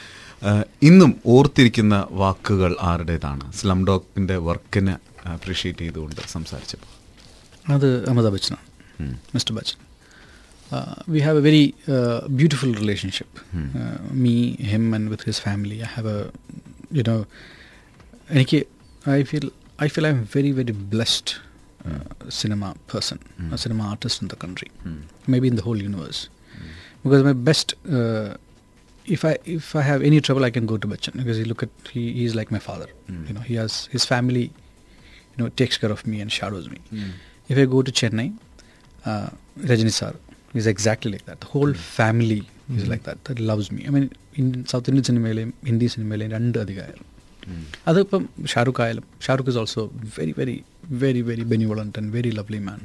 ഇന്നും 0.84 1.14
ഓർത്തിരിക്കുന്ന 1.26 2.08
വാക്കുകൾ 2.12 2.76
ആരുടേതാണ്? 2.82 3.54
സ്ലം 3.54 3.88
ഡോഗിന്റെ 3.88 4.38
വർക്കിനെ 4.38 4.96
അപ്രിഷ്യേറ്റ് 5.35 5.85
ചെയ്തുകൊണ്ട് 5.85 6.23
സംസാരിച്ചപ്പോൾ 6.37 6.93
അത് 7.77 7.89
Amitabh 8.11 8.35
ബച്ചനാണ് 8.37 8.65
mister 9.37 9.55
Bachchan 9.59 9.79
we 11.15 11.21
have 11.27 11.39
a 11.41 11.45
very 11.49 11.65
beautiful 12.41 12.73
relationship 12.83 13.41
me 14.25 14.35
him 14.73 14.87
and 14.97 15.11
with 15.13 15.27
his 15.31 15.43
family 15.47 15.79
I 15.89 15.91
have 15.97 16.15
a 16.15 16.99
you know 17.01 17.17
എനിക്ക് 18.39 18.61
I 19.19 19.21
feel 19.31 19.47
I 19.87 19.89
feel 19.95 20.07
I 20.11 20.13
am 20.17 20.23
very 20.37 20.51
very 20.61 20.75
blessed 20.95 21.35
cinema 22.41 22.73
person 22.93 23.19
cinema 23.65 23.83
artist 23.93 24.23
in 24.25 24.31
the 24.35 24.39
country 24.45 24.69
may 25.35 25.39
be 25.45 25.49
in 25.53 25.57
the 25.61 25.65
whole 25.69 25.81
universe 25.87 26.23
because 27.05 27.25
my 27.29 27.37
best 27.49 27.75
if 29.07 29.25
I 29.25 29.37
if 29.47 29.67
I 29.75 29.83
have 29.83 30.03
any 30.03 30.21
trouble, 30.21 30.45
I 30.45 30.51
can 30.51 30.67
go 30.67 30.77
to 30.77 30.87
Bachchan 30.87 31.15
because 31.17 31.39
he 31.41 31.45
look 31.45 31.63
at 31.63 31.71
he 31.93 32.03
he's 32.13 32.35
like 32.35 32.51
my 32.51 32.59
father. 32.59 32.89
You 33.29 33.35
know, 33.37 33.41
he 33.41 33.55
has 33.55 33.75
his 33.87 34.05
family. 34.05 34.43
You 35.33 35.39
know, 35.39 35.49
takes 35.53 35.77
care 35.79 35.91
of 35.91 36.07
me 36.07 36.21
and 36.21 36.33
shadows 36.33 36.69
me. 36.69 36.81
If 37.51 37.59
I 37.59 37.67
go 37.67 37.83
to 37.83 37.93
Chennai, 37.93 38.29
uh, 39.05 39.29
Rajini 39.63 39.93
sir 39.93 40.13
is 40.55 40.67
exactly 40.67 41.13
like 41.13 41.27
that. 41.27 41.41
The 41.41 41.51
whole 41.55 41.75
family 41.99 42.41
is 42.77 42.87
like 42.89 43.05
that. 43.05 43.23
That 43.25 43.39
loves 43.43 43.71
me. 43.71 43.85
I 43.89 43.91
mean, 43.91 44.07
in 44.35 44.49
South 44.73 44.89
Indian 44.91 45.05
സിനിമയിലെയും 45.09 45.51
Hindi 45.69 45.87
സിനിമയിലെയും 45.95 46.31
രണ്ട് 46.37 46.59
അധികമായാലും 46.65 47.07
അതിപ്പം 47.91 48.23
ഷാറുഖ് 48.53 48.81
ആയാലും 48.85 49.05
Shahrukh 49.27 49.51
is 49.53 49.59
also 49.63 49.83
very 50.17 50.33
very 50.39 50.57
very 51.03 51.21
very 51.29 51.45
benevolent 51.53 51.99
and 52.01 52.11
very 52.17 52.31
lovely 52.39 52.61
man 52.69 52.81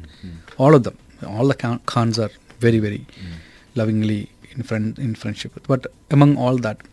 all 0.65 0.75
of 0.77 0.85
them 0.87 0.97
all 1.35 1.47
the 1.51 1.55
Khans 1.93 2.19
are 2.25 2.31
very 2.65 2.79
very 2.85 3.01
lovingly 3.79 4.19
in 4.55 4.63
front 4.69 5.01
in 5.05 5.13
friendship 5.21 5.61
but 5.73 5.87
among 6.17 6.37
all 6.45 6.57
that 6.67 6.83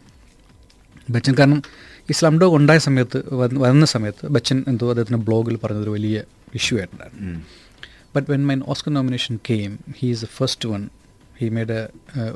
Bachchan 1.17 1.35
കാരണം 1.41 1.61
ഈ 2.10 2.14
slum 2.14 2.36
dog 2.42 2.56
ഉണ്ടായ 2.60 2.80
സമയത്ത് 2.88 3.20
വന്ന് 3.40 3.60
വരുന്ന 3.64 3.86
സമയത്ത് 3.94 4.26
ബച്ചൻ 4.36 4.58
എന്തോ 4.72 4.90
അദ്ദേഹത്തിന്റെ 4.92 5.22
ബ്ലോഗിൽ 5.30 5.56
പറഞ്ഞതൊരു 5.64 5.94
വലിയ 5.96 6.18
ഇഷ്യൂ 6.60 6.76
ആയിട്ടുണ്ടായിരുന്നു. 6.78 7.32
But 8.16 8.28
when 8.32 8.44
mine 8.50 8.60
Oscar 8.74 8.92
nomination 8.94 9.34
came 9.50 9.72
he 10.00 10.08
is 10.16 10.22
the 10.26 10.30
first 10.38 10.70
one 10.74 10.84
he 11.40 11.48
made 11.58 11.78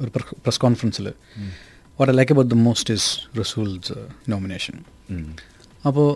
ഒരു 0.02 0.10
പ്രസ് 0.46 0.60
കോൺഫറൻസിൽ 0.66 1.08
what 2.00 2.10
I 2.14 2.18
like 2.20 2.34
about 2.36 2.52
the 2.56 2.58
most 2.68 2.94
is 3.00 3.10
Rasool's 3.40 3.98
nomination 4.30 4.76
അപ്പോൾ 5.86 6.10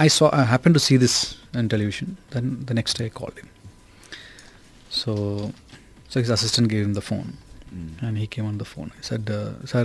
I 0.00 0.08
saw 0.18 0.26
I 0.36 0.44
happen 0.52 0.74
to 0.78 0.82
see 0.88 0.96
this 0.96 1.20
in 1.62 1.68
television 1.74 2.08
then 2.34 2.46
the 2.70 2.78
next 2.80 3.00
day 3.04 3.08
called 3.20 3.38
him 3.42 3.50
so 5.02 5.12
so 6.08 6.20
his 6.22 6.30
assistant 6.30 6.66
gave 6.72 6.82
him 6.86 6.92
the 6.94 7.04
phone. 7.06 7.30
and 8.06 8.14
he 8.20 8.26
came 8.26 8.46
on 8.46 8.58
the 8.58 8.66
phone. 8.72 8.90
I 8.98 9.04
said, 9.08 9.24
uh, 9.30 9.38
Sir, 9.70 9.80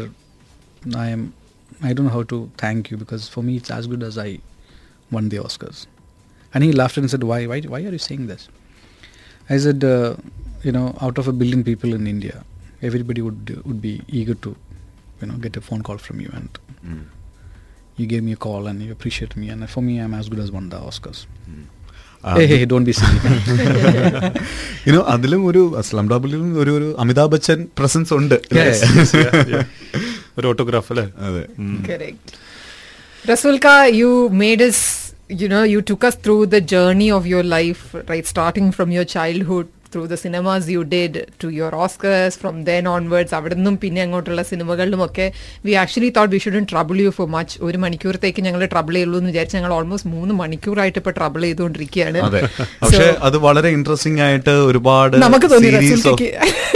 I 1.82 1.86
am, 1.86 1.90
I 1.90 1.92
don't 1.92 2.06
know 2.06 2.12
how 2.12 2.22
to 2.22 2.50
thank 2.56 2.90
you 2.90 2.96
because 2.96 3.28
for 3.28 3.42
me 3.42 3.56
it's 3.56 3.70
as 3.70 3.86
good 3.86 4.02
as 4.02 4.18
I 4.18 4.40
won 5.10 5.28
the 5.28 5.38
Oscars. 5.38 5.86
And 6.54 6.64
he 6.64 6.72
laughed 6.72 6.96
and 6.96 7.10
said, 7.10 7.24
Why, 7.24 7.46
why, 7.46 7.60
why 7.60 7.80
are 7.80 7.90
you 7.90 7.98
saying 7.98 8.26
this? 8.26 8.48
I 9.50 9.58
said, 9.58 9.84
uh, 9.84 10.16
You 10.62 10.72
know, 10.72 10.96
out 11.00 11.18
of 11.18 11.28
a 11.28 11.32
billion 11.32 11.64
people 11.64 11.92
in 11.92 12.06
India, 12.06 12.44
everybody 12.82 13.20
would, 13.20 13.64
would 13.66 13.82
be 13.82 14.02
eager 14.08 14.34
to, 14.34 14.56
you 15.20 15.26
know, 15.26 15.34
get 15.34 15.56
a 15.56 15.60
phone 15.60 15.82
call 15.82 15.98
from 15.98 16.20
you. 16.20 16.30
And 16.32 16.48
you 17.96 18.06
gave 18.06 18.22
me 18.22 18.32
a 18.32 18.36
call 18.36 18.66
and 18.66 18.82
you 18.82 18.92
appreciate 18.92 19.36
me. 19.36 19.48
And 19.50 19.68
for 19.68 19.82
me, 19.82 19.98
I'm 19.98 20.14
as 20.14 20.28
good 20.28 20.38
as 20.38 20.50
won 20.50 20.68
the 20.70 20.78
Oscars. 20.78 21.26
hey, 22.24 22.46
hey, 22.46 22.64
don't 22.64 22.84
be 22.84 22.92
silly. 22.92 23.18
ഇനോ 24.86 25.00
അതിലും 25.14 25.44
ഒരു 25.46 25.82
slum 25.88 26.08
ഡോഗിലും 26.12 26.58
ഒരു 26.58 26.70
ഒരു 26.78 27.00
Amitabh 27.02 27.30
Bachchan 27.30 27.68
presence 27.78 28.12
ഉണ്ട് 28.14 28.42
Yes. 28.52 29.14
Yeah, 29.14 29.50
yeah. 29.52 29.64
ഒരു 30.38 30.46
autograph 30.52 30.90
അല്ലേ 30.94 31.06
അതെ 31.28 31.42
Correct. 31.88 32.26
Rasulka, 33.24 33.74
you 33.92 34.08
made 34.42 34.60
us, 34.60 34.78
you 35.40 35.48
know, 35.48 35.62
you 35.64 35.80
took 35.90 36.02
us 36.04 36.16
through 36.24 36.42
the 36.46 36.60
journey 36.72 37.10
of 37.10 37.26
your 37.26 37.42
life, 37.52 37.82
right? 38.10 38.26
Starting 38.26 38.66
from 38.70 38.90
your 38.90 39.06
childhood, 39.14 39.68
through 39.91 40.07
the 40.11 40.15
cinemas 40.23 40.65
you 40.73 40.81
did, 40.93 41.13
to 41.41 41.47
your 41.57 41.73
Oscars 41.83 42.37
from 42.41 42.55
then 42.69 42.85
onwards 42.95 43.33
അവിടെ 43.37 43.55
നിന്നും 43.59 43.75
പിന്നെ 43.83 44.01
അങ്ങോട്ടുള്ള 44.05 44.41
സിനിമകളിലുമൊക്കെ 44.49 45.25
we 45.67 45.73
actually 45.83 46.09
thought 46.17 46.31
we 46.33 46.39
shouldn't 46.45 46.63
trouble 46.71 46.97
you 47.05 47.11
for 47.17 47.27
much 47.35 47.55
ഒരു 47.67 47.77
മണിക്കൂറത്തേക്ക് 47.83 48.41
ഞങ്ങൾ 48.47 48.61
trouble 48.73 48.95
ചെയ്യുള്ളൂ 48.97 49.17
എന്ന് 49.21 49.31
വിചാരിച്ച് 49.33 49.57
ഞങ്ങൾ 49.59 49.73
ഓൾമോസ്റ്റ് 49.77 50.09
മൂന്ന് 50.15 50.35
മണിക്കൂറായിട്ട് 50.41 50.99
ഇപ്പൊ 51.01 51.13
ട്രബിൾ 51.19 51.43
ചെയ്തുകൊണ്ടിരിക്കുകയാണ്. 51.47 52.19
അതെ. 52.27 52.41
പക്ഷെ 52.83 53.07
അത് 53.29 53.37
വളരെ 53.47 53.71
ഇൻട്രസ്റ്റിംഗ് 53.77 54.21
ആയിട്ട് 54.27 54.55
ഒരുപാട് 54.69 55.17
നമുക്ക് 55.25 55.49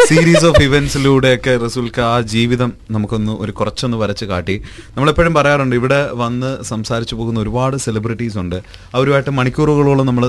സീരീസ് 0.10 0.46
ഓഫ് 0.50 0.62
ഇവന്റ്സിലൂടെ 0.68 1.32
ഒക്കെ 1.38 1.54
റസൂൽക്ക് 1.66 2.02
ആ 2.12 2.16
ജീവിതം 2.36 2.70
നമുക്കൊന്ന് 2.96 3.34
ഒരു 3.44 3.52
കുറച്ചൊന്ന് 3.60 3.98
വരച്ച് 4.04 4.26
കാട്ടി. 4.32 4.56
നമ്മളെപ്പോഴും 4.96 5.34
പറയാറുണ്ട് 5.40 5.76
ഇവിടെ 5.82 6.02
വന്ന് 6.24 6.52
സംസാരിച്ചു 6.72 7.16
പോകുന്ന 7.20 7.40
ഒരുപാട് 7.46 7.78
സെലിബ്രിറ്റീസ് 7.86 8.38
ഉണ്ട്. 8.44 8.58
അവരുമായിട്ട് 8.96 9.34
മണിക്കൂറുകളോളം 9.40 10.06
നമ്മൾ 10.10 10.26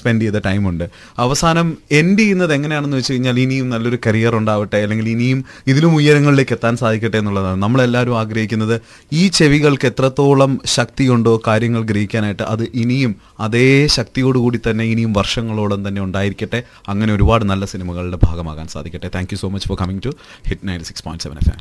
സ്പെൻഡ് 0.00 0.22
ചെയ്ത 0.24 0.38
ടൈമുണ്ട് 0.48 0.86
അവസാനം 1.26 1.68
എൻഡ് 1.90 2.18
ചെയ്യുന്നത് 2.18 2.52
എങ്ങനെയാണെന്ന് 2.52 2.96
വെച്ച് 2.96 3.12
കഴിഞ്ഞാൽ 3.12 3.40
ഇനിയും 3.40 3.68
നല്ലൊരു 3.68 3.98
കരിയർ 4.06 4.36
ഉണ്ടാവട്ടെ 4.36 4.76
അല്ലെങ്കിൽ 4.76 5.08
ഇനിയും 5.08 5.44
ഇതിലും 5.66 5.94
ഉയരങ്ങളിലേക്ക് 5.94 6.52
എത്താൻ 6.52 6.76
സാധിക്കട്ടെ 6.76 7.18
എന്നുള്ളതാണ്. 7.18 7.62
നമ്മളെല്ലാവരും 7.62 8.18
ആഗ്രഹിക്കുന്നത് 8.18 8.80
ഈ 9.12 9.28
ചെവികൾക്ക് 9.28 9.86
എത്രത്തോളം 9.86 10.60
ശക്തിയുണ്ടോ 10.66 11.42
കാര്യങ്ങൾ 11.46 11.82
ഗ്രഹിക്കാനായിട്ട് 11.82 12.42
അത് 12.42 12.68
ഇനിയും 12.74 13.14
അതേ 13.40 13.86
ശക്തിയോടുകൂടി 13.86 14.60
തന്നെ 14.70 14.84
ഇനിയും 14.84 15.12
വർഷങ്ങളോളം 15.12 15.88
തന്നെ 15.88 16.02
ഉണ്ടായിരിക്കട്ടെ. 16.02 16.62
അങ്ങനെ 16.88 17.14
ഒരുപാട് 17.14 17.44
നല്ല 17.44 17.64
സിനിമകളുടെ 17.64 18.18
ഭാഗമാകാൻ 18.26 18.68
സാധിക്കട്ടെ. 18.68 19.08
Thank 19.08 19.36
so 19.36 19.48
much 19.48 19.68
for 19.68 19.78
coming 19.80 20.02
to 20.04 20.08
Hit 20.48 20.68
nine 20.68 20.84
six 20.84 21.04
point 21.04 21.22
seven 21.22 21.36
F 21.36 21.56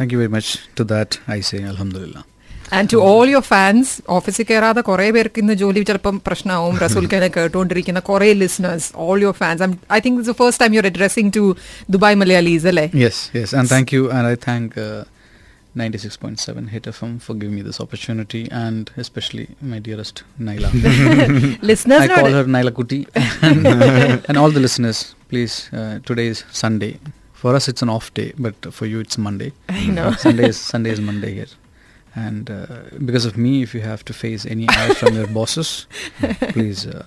thank 0.00 0.14
you 0.14 0.18
very 0.18 0.32
much 0.38 0.58
to 0.80 0.84
that 0.84 1.30
I 1.30 1.40
say 1.40 1.58
Alhamdulillah. 1.72 2.22
And 2.77 2.89
to 2.93 2.97
all 3.09 3.27
your 3.33 3.45
fans 3.51 3.91
ഓഫീസിൽ 4.15 4.45
കയറാതെ 4.49 4.81
കുറെ 4.87 5.05
പേർക്ക് 5.17 5.39
ഇന്ന് 5.43 5.53
ജോലി 5.61 5.81
ചിലപ്പം 5.89 6.15
പ്രശ്നമാവും 6.27 6.77
റസൂൽ 6.85 7.05
ഖാനെ 7.11 7.29
കേട്ടുകൊണ്ടിരിക്കുന്ന 7.35 7.99
കുറെ 8.09 8.29
listeners 8.43 8.89
all 9.05 9.19
your 9.25 9.37
fans 9.41 9.67
I 9.97 9.99
think 10.05 10.17
it's 10.21 10.37
first 10.41 10.61
time 10.63 10.73
your 10.77 10.87
addressing 10.91 11.31
to 11.37 11.43
Dubai 11.95 12.17
Malayalees 12.23 12.67
അല്ലേ 12.73 12.85
Yes, 13.05 13.17
yes, 13.39 13.51
and 13.59 13.67
thank 13.75 13.87
you, 13.97 14.03
and 14.15 14.25
I 14.33 14.37
thank 14.47 14.67
uh, 14.87 15.03
96.7 15.85 16.69
Hit 16.69 16.85
FM 16.93 17.21
for 17.21 17.33
giving 17.35 17.55
me 17.55 17.61
this 17.61 17.79
opportunity, 17.79 18.41
and 18.63 18.89
especially 18.97 19.45
my 19.71 19.79
dearest 19.87 20.17
Naila. 20.47 20.69
I 20.73 21.37
ലിസ്ണേഴ്സിനോട് 21.69 22.15
call 22.19 22.35
her 22.37 22.45
Naila 22.55 22.71
Kuti. 22.79 22.99
and, 23.49 23.67
and 24.27 24.35
all 24.41 24.51
the 24.51 24.63
listeners, 24.65 24.99
please, 25.31 25.55
uh, 25.73 25.93
today 26.09 26.27
is 26.33 26.41
Sunday. 26.63 26.91
For 27.41 27.51
us, 27.57 27.67
it's 27.71 27.83
an 27.85 27.91
off 27.95 28.07
day, 28.13 28.29
but 28.37 28.57
for 28.77 28.85
you, 28.91 28.99
it's 29.05 29.17
Monday. 29.27 29.49
I 29.81 29.85
know. 29.97 30.07
Sunday 30.25 30.47
is 30.53 30.59
Sunday 30.71 30.93
is 30.97 31.01
Monday 31.09 31.31
here. 31.39 31.51
And 32.14 32.50
uh, 32.50 32.66
because 33.00 33.24
of 33.24 33.36
me, 33.36 33.62
if 33.62 33.74
you 33.74 33.80
have 33.82 34.04
to 34.04 34.12
face 34.14 34.44
any 34.46 34.66
eye 34.70 34.94
from 34.94 35.14
your 35.14 35.26
bosses, 35.38 35.86
please 36.50 36.86
uh, 36.86 37.04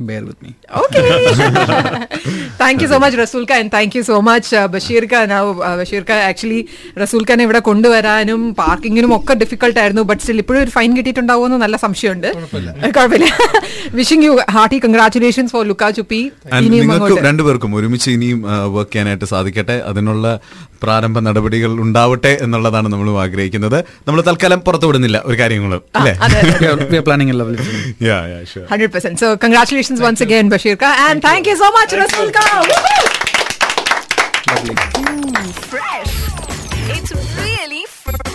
bear 0.00 0.22
with 0.24 0.38
me. 0.44 0.52
Okay 0.80 1.00
thank 2.60 2.82
you 2.82 2.88
so 2.92 2.98
much 3.02 3.18
Rasool 3.22 3.42
Khan 3.50 3.64
thank 3.74 3.94
you 3.96 4.02
so 4.02 4.16
much 4.28 4.60
Basheer 4.74 5.04
Khan 5.12 5.32
Basheer 5.80 6.02
Khan 6.10 6.20
actually 6.30 6.60
Rasool 7.02 7.22
Khan 7.28 7.42
ഇവിടെ 7.46 7.60
കൊണ്ടുവരാനും 7.68 8.42
പാർക്കിങ്ങിനും 8.60 9.12
ഒക്കെ 9.18 9.34
difficult 9.42 9.80
ആയിരുന്നു 9.82 10.04
but 10.10 10.22
still 10.24 10.40
ഇപ്പോഴും 10.44 10.60
ഒരു 10.64 10.72
fine 10.76 10.90
കിട്ടിയിട്ടുണ്ടാവുമെന്ന് 10.98 11.58
നല്ല 11.64 11.76
സംശയമുണ്ട്. 11.84 12.28
കുഴപ്പമില്ല. 12.96 13.28
Wishing 14.00 14.26
you 14.28 14.34
hearty 14.56 14.78
congratulations 14.86 15.52
for 15.56 15.64
Lukka 15.72 15.90
Chuppi 15.98 16.20
And 16.24 16.64
ഇനിയും 16.66 16.82
നിങ്ങൾക്ക് 16.82 17.06
അങ്ങോട്ട്. 17.08 17.28
രണ്ടുപേർക്കും 17.30 17.74
ഒരുമിച്ച് 17.80 18.10
ഇനിയും 18.16 18.40
വർക്ക് 18.76 18.92
ചെയ്യാനായിട്ട് 18.94 19.28
സാധിക്കട്ടെ. 19.34 19.78
അതിനുള്ള 19.92 20.26
പ്രാരംഭ 20.84 21.18
നടപടികൾ 21.28 21.72
ഉണ്ടാവട്ടെ 21.86 22.32
എന്നുള്ളതാണ് 22.46 22.88
നമ്മൾ 22.94 23.10
ആഗ്രഹിക്കുന്നത് 23.24 23.78
നമ്മൾ 24.08 24.20
തൽക്കാലം 24.30 24.62
പുറത്തു 24.68 24.88
വിടുന്നില്ല 24.90 25.20
ഒരു 25.30 25.38
കാര്യങ്ങളും 25.42 25.82
അല്ലേ 26.00 26.14
അതെ 26.26 26.40
we, 26.60 26.66
are, 26.66 26.76
we 26.92 26.96
are 26.96 27.02
planning 27.02 27.30
a 27.30 27.32
lovely 27.32 27.58
film. 27.58 27.80
Yeah, 28.00 28.26
yeah, 28.26 28.44
sure. 28.44 28.66
100%. 28.68 29.18
So, 29.18 29.36
congratulations 29.36 30.00
once 30.00 30.20
again, 30.20 30.50
Bashir 30.50 30.76
And 31.06 31.22
thank 31.22 31.46
you 31.46 31.56
so 31.56 31.70
much, 31.70 31.92
Rasul 31.92 32.30
Ka. 32.30 32.46
Fresh. 35.64 36.14
It's 36.88 37.12
really 37.38 37.84
fresh. 37.98 38.31